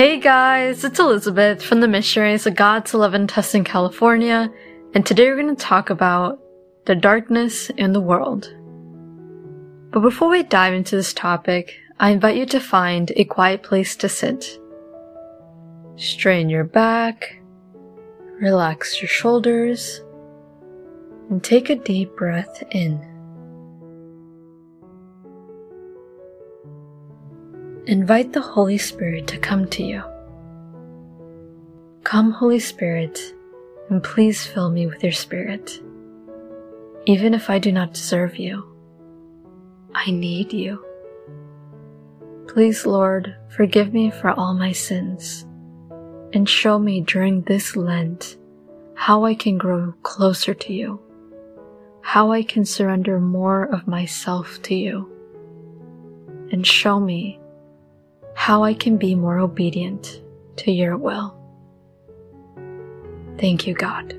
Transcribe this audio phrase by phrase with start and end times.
[0.00, 4.50] Hey guys, it's Elizabeth from the Missionaries of God to Love in Tustin, California,
[4.94, 6.40] and today we're going to talk about
[6.86, 8.50] the darkness in the world.
[9.90, 13.94] But before we dive into this topic, I invite you to find a quiet place
[13.96, 14.58] to sit.
[15.96, 17.38] Strain your back,
[18.40, 20.00] relax your shoulders,
[21.28, 23.06] and take a deep breath in.
[27.90, 30.00] Invite the Holy Spirit to come to you.
[32.04, 33.34] Come, Holy Spirit,
[33.88, 35.82] and please fill me with your Spirit.
[37.06, 38.64] Even if I do not deserve you,
[39.92, 40.86] I need you.
[42.46, 45.44] Please, Lord, forgive me for all my sins
[46.32, 48.36] and show me during this Lent
[48.94, 51.00] how I can grow closer to you,
[52.02, 55.10] how I can surrender more of myself to you,
[56.52, 57.40] and show me
[58.50, 60.22] how I can be more obedient
[60.56, 61.38] to your will.
[63.38, 64.18] Thank you, God.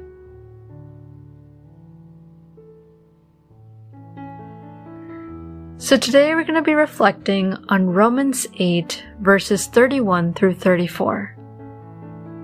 [5.79, 11.35] So today we're going to be reflecting on Romans 8 verses 31 through 34,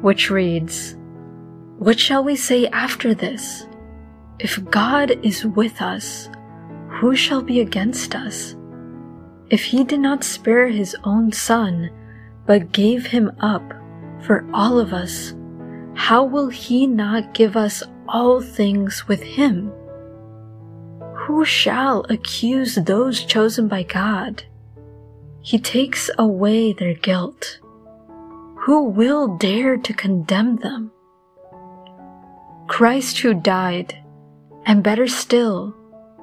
[0.01, 0.97] which reads,
[1.77, 3.65] What shall we say after this?
[4.39, 6.29] If God is with us,
[6.89, 8.56] who shall be against us?
[9.49, 11.89] If he did not spare his own son,
[12.45, 13.73] but gave him up
[14.21, 15.33] for all of us,
[15.95, 19.71] how will he not give us all things with him?
[21.15, 24.43] Who shall accuse those chosen by God?
[25.41, 27.59] He takes away their guilt.
[28.65, 30.91] Who will dare to condemn them?
[32.67, 33.97] Christ who died,
[34.65, 35.73] and better still,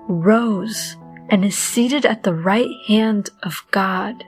[0.08, 0.96] rose
[1.28, 4.24] and is seated at the right hand of God,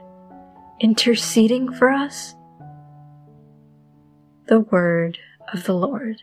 [0.79, 2.35] interceding for us?
[4.47, 5.17] The Word
[5.53, 6.21] of the Lord.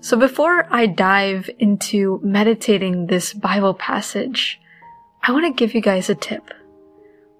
[0.00, 4.60] So before I dive into meditating this Bible passage,
[5.22, 6.50] I want to give you guys a tip.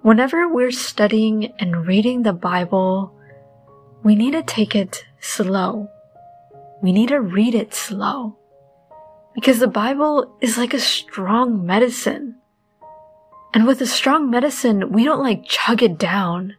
[0.02, 3.12] Whenever we're studying and reading the Bible,
[4.04, 5.88] we need to take it slow.
[6.82, 8.38] We need to read it slow.
[9.34, 12.36] Because the Bible is like a strong medicine.
[13.54, 16.56] And with a strong medicine, we don't like chug it down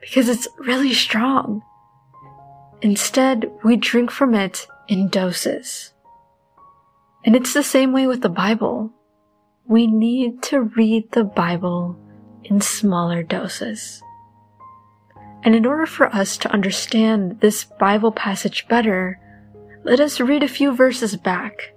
[0.00, 1.62] because it's really strong.
[2.80, 5.92] Instead, we drink from it in doses.
[7.24, 8.92] And it's the same way with the Bible.
[9.66, 11.98] We need to read the Bible
[12.44, 14.02] in smaller doses.
[15.42, 19.20] And in order for us to understand this Bible passage better,
[19.84, 21.74] let us read a few verses back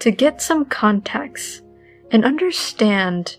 [0.00, 1.62] to get some context
[2.10, 3.36] and understand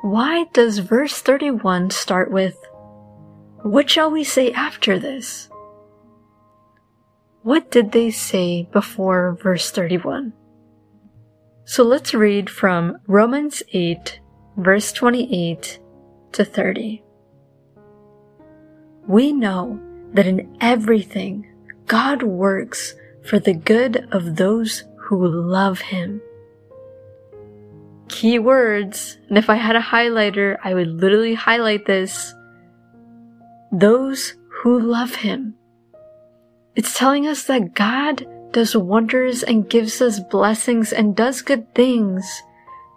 [0.00, 2.56] why does verse 31 start with,
[3.62, 5.48] What shall we say after this?
[7.42, 10.32] What did they say before verse 31?
[11.64, 14.20] So let's read from Romans 8,
[14.56, 15.78] verse 28
[16.32, 17.02] to 30.
[19.06, 19.80] We know
[20.12, 21.52] that in everything
[21.86, 22.94] God works
[23.24, 26.20] for the good of those who love him.
[28.08, 32.34] Key words, and if I had a highlighter, I would literally highlight this.
[33.70, 35.54] Those who love him.
[36.74, 42.42] It's telling us that God does wonders and gives us blessings and does good things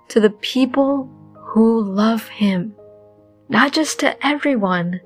[0.10, 2.76] to the people who love him.
[3.50, 5.02] Not just to everyone,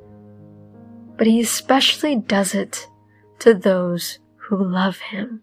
[1.17, 2.87] but he especially does it
[3.39, 5.41] to those who love him.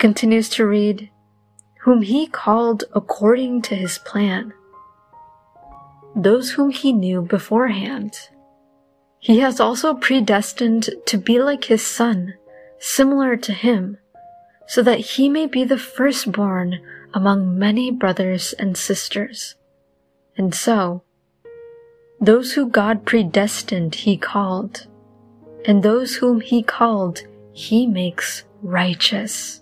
[0.00, 1.10] Continues to read,
[1.82, 4.54] Whom he called according to his plan.
[6.16, 8.16] Those whom he knew beforehand.
[9.18, 12.32] He has also predestined to be like his son,
[12.78, 13.98] similar to him,
[14.66, 16.80] so that he may be the firstborn
[17.12, 19.54] among many brothers and sisters.
[20.34, 21.02] And so,
[22.18, 24.86] those who God predestined he called,
[25.66, 27.20] and those whom he called
[27.52, 29.59] he makes righteous.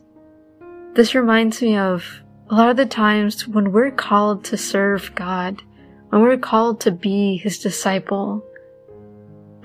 [0.94, 5.62] This reminds me of a lot of the times when we're called to serve God,
[6.08, 8.44] when we're called to be His disciple,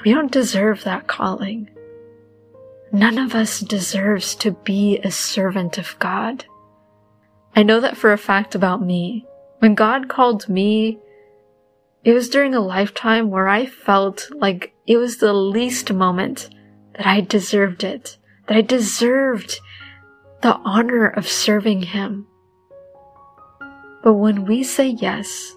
[0.04, 1.70] we don't deserve that calling.
[2.92, 6.46] None of us deserves to be a servant of God.
[7.56, 9.26] I know that for a fact about me.
[9.60, 11.00] When God called me,
[12.04, 16.50] it was during a lifetime where I felt like it was the least moment
[16.98, 18.18] that I deserved it,
[18.48, 19.60] that I deserved
[20.44, 22.28] the honor of serving Him.
[24.04, 25.56] But when we say yes,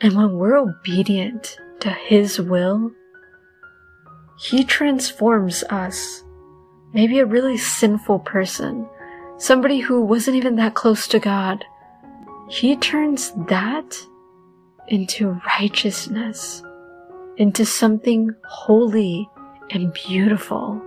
[0.00, 2.92] And when we're obedient to His will,
[4.38, 6.22] He transforms us.
[6.92, 8.88] Maybe a really sinful person,
[9.38, 11.64] somebody who wasn't even that close to God.
[12.48, 13.98] He turns that
[14.88, 16.62] into righteousness,
[17.36, 19.28] into something holy
[19.70, 20.80] and beautiful.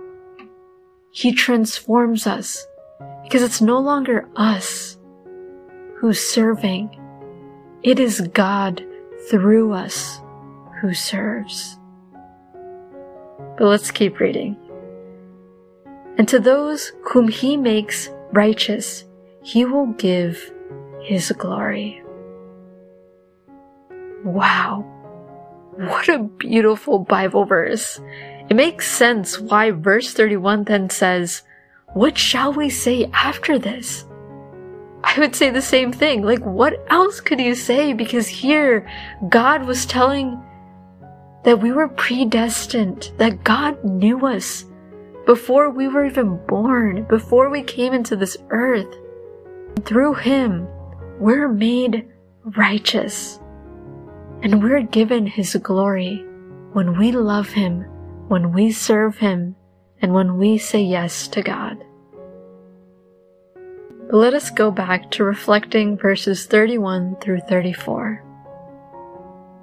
[1.12, 2.66] He transforms us
[3.30, 4.98] because it's no longer us
[5.98, 6.90] who's serving.
[7.84, 8.84] It is God
[9.30, 10.20] through us
[10.80, 11.78] who serves.
[13.56, 14.56] But let's keep reading.
[16.18, 19.04] And to those whom he makes righteous,
[19.44, 20.52] he will give
[21.00, 22.02] his glory.
[24.24, 24.80] Wow.
[25.76, 28.00] What a beautiful Bible verse.
[28.48, 31.44] It makes sense why verse 31 then says,
[31.94, 34.04] What shall we say after this?
[35.02, 36.22] I would say the same thing.
[36.22, 37.92] Like, what else could you say?
[37.92, 38.88] Because here,
[39.28, 40.40] God was telling
[41.44, 44.66] that we were predestined, that God knew us
[45.26, 48.94] before we were even born, before we came into this earth.
[49.74, 50.68] And Through Him,
[51.18, 52.06] we're made
[52.44, 53.40] righteous.
[54.42, 56.24] And we're given His glory
[56.72, 57.82] when we love Him,
[58.28, 59.56] when we serve Him,
[60.02, 61.84] and when we say yes to God.
[64.10, 68.24] But let us go back to reflecting verses 31 through 34.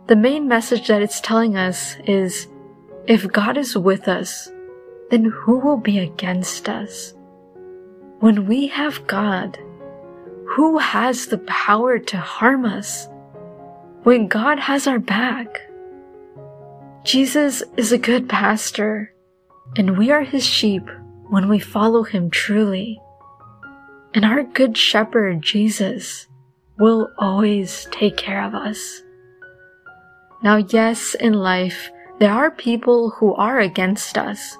[0.08, 2.48] The main message that it's telling us is
[3.08, 4.50] if God is with us,
[5.10, 7.14] then who will be against us?
[8.20, 9.58] When we have God,
[10.48, 13.08] who has the power to harm us?
[14.04, 15.62] When God has our back,
[17.04, 19.14] Jesus is a good pastor,
[19.76, 20.88] and we are his sheep
[21.30, 23.00] when we follow him truly.
[24.14, 26.28] And our good shepherd, Jesus,
[26.80, 29.02] will always take care of us.
[30.44, 34.58] Now, yes, in life, there are people who are against us.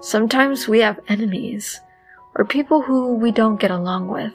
[0.00, 1.80] Sometimes we have enemies,
[2.34, 4.34] or people who we don't get along with.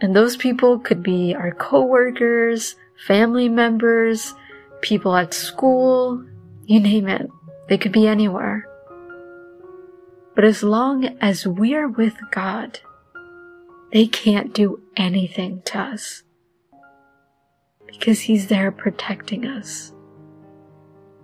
[0.00, 2.76] And those people could be our coworkers,
[3.06, 4.34] family members,
[4.82, 6.24] people at school,
[6.66, 7.28] you name it.
[7.68, 8.68] They could be anywhere.
[10.34, 12.80] But as long as we are with God,
[13.92, 16.24] they can't do anything to us
[17.86, 19.92] because He's there protecting us.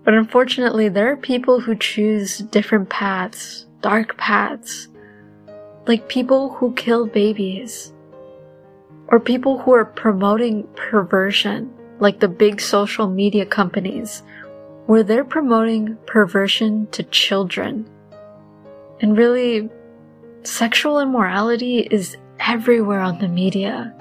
[0.04, 4.86] But unfortunately, there are people who choose different paths, dark paths,
[5.88, 7.92] like people who kill babies,
[9.08, 14.22] or people who are promoting perversion, like the big social media companies,
[14.86, 17.89] where they're promoting perversion to children.
[19.00, 19.68] And really,
[20.42, 23.94] sexual immorality is everywhere on the media.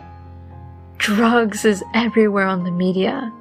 [0.97, 3.31] Drugs is everywhere on the media.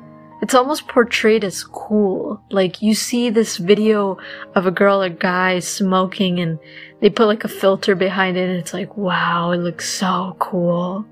[0.40, 2.40] It's almost portrayed as cool.
[2.50, 4.18] Like you see this video
[4.54, 6.60] of a girl or guy smoking and
[7.00, 11.04] they put like a filter behind it and it's like, wow, it looks so cool.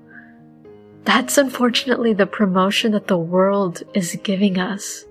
[1.03, 5.05] That's unfortunately the promotion that the world is giving us.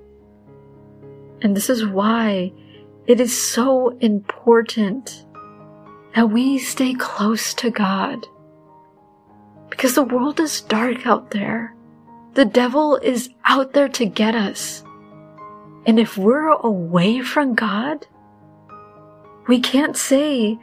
[1.42, 2.52] And this is why
[3.06, 5.25] it is so important
[6.16, 8.26] that we stay close to God
[9.68, 11.76] because the world is dark out there.
[12.32, 14.82] The devil is out there to get us.
[15.84, 18.06] And if we're away from God,
[19.46, 20.58] we can't say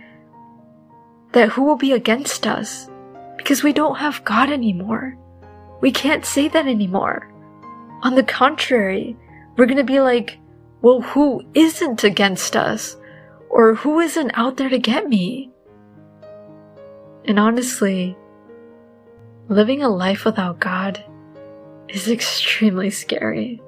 [1.33, 2.89] that who will be against us
[3.37, 5.15] because we don't have God anymore.
[5.81, 7.31] We can't say that anymore.
[8.01, 9.15] On the contrary,
[9.55, 10.39] we're going to be like,
[10.81, 12.97] well, who isn't against us?
[13.53, 15.51] Or who isn't out there to get me?
[17.25, 18.17] And honestly,
[19.47, 21.05] living a life without God
[21.87, 23.61] is extremely scary.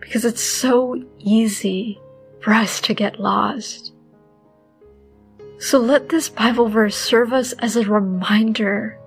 [0.00, 2.00] Because it's so easy
[2.40, 3.94] for us to get lost.
[5.58, 8.98] So let this Bible verse serve us as a reminder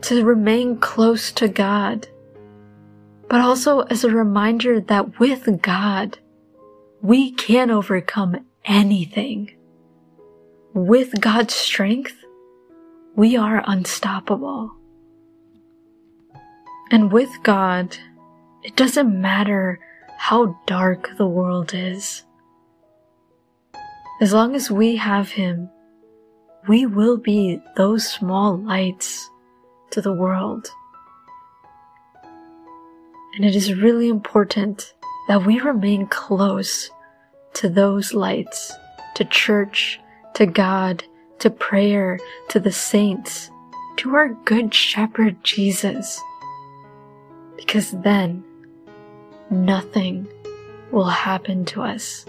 [0.00, 2.08] to remain close to God,
[3.28, 6.18] but also as a reminder that with God,
[7.02, 9.54] we can overcome anything.
[10.74, 12.14] With God's strength,
[13.14, 14.72] we are unstoppable.
[16.90, 17.96] And with God,
[18.62, 19.80] it doesn't matter
[20.16, 22.24] how dark the world is.
[24.20, 25.70] As long as we have Him,
[26.66, 29.30] we will be those small lights
[29.90, 30.68] to the world.
[33.36, 34.94] And it is really important
[35.28, 36.90] that we remain close
[37.54, 38.72] to those lights,
[39.14, 40.00] to church,
[40.34, 41.04] to God,
[41.38, 42.18] to prayer,
[42.48, 43.50] to the saints,
[43.98, 46.20] to our good shepherd Jesus.
[47.56, 48.42] because then
[49.50, 50.26] nothing
[50.90, 52.24] will happen to us.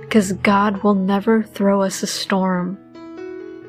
[0.00, 2.78] Because God will never throw us a storm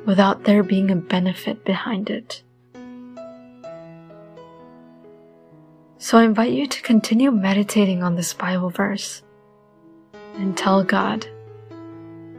[0.06, 2.44] without there being a benefit behind it.
[6.02, 9.22] So I invite you to continue meditating on this Bible verse
[10.34, 11.28] and tell God,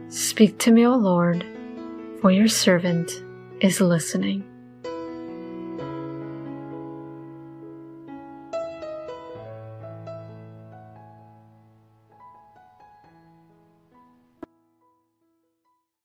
[0.09, 1.45] Speak to me, O Lord,
[2.19, 3.23] for your servant
[3.61, 4.43] is listening.